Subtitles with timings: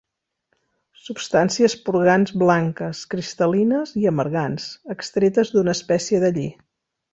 [1.07, 6.51] Substàncies purgants blanques, cristal·lines i amargants, extretes d'una espècie de lli.